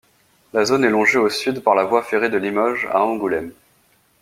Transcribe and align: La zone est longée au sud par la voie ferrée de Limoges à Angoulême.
La 0.51 0.65
zone 0.65 0.83
est 0.85 0.89
longée 0.89 1.19
au 1.19 1.29
sud 1.29 1.61
par 1.61 1.75
la 1.75 1.83
voie 1.83 2.01
ferrée 2.01 2.31
de 2.31 2.37
Limoges 2.39 2.87
à 2.91 3.03
Angoulême. 3.05 3.53